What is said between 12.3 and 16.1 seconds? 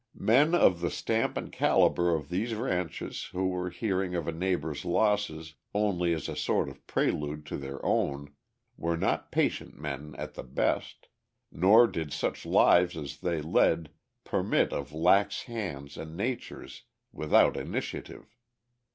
lives as they led permit of lax hands